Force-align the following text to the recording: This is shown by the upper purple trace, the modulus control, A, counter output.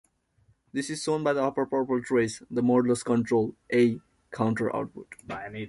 This 0.73 0.89
is 0.89 1.03
shown 1.03 1.21
by 1.23 1.33
the 1.33 1.43
upper 1.43 1.63
purple 1.67 2.01
trace, 2.01 2.41
the 2.49 2.61
modulus 2.63 3.03
control, 3.05 3.55
A, 3.71 3.99
counter 4.31 4.75
output. 4.75 5.13